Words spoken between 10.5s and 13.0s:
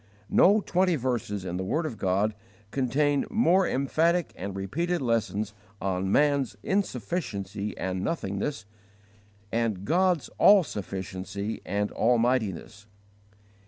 sufficiency and almightiness.